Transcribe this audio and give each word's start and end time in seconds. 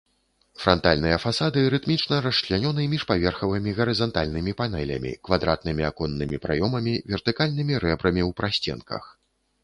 Франтальныя 0.61 1.17
фасады 1.23 1.61
рытмічна 1.73 2.15
расчлянёны 2.25 2.85
міжпаверхавымі 2.93 3.73
гарызантальнымі 3.79 4.55
панелямі, 4.61 5.11
квадратнымі 5.29 5.83
аконнымі 5.89 6.37
праёмамі, 6.47 6.95
вертыкальнымі 7.15 7.73
рэбрамі 7.85 8.21
ў 8.29 8.39
прасценках. 8.41 9.03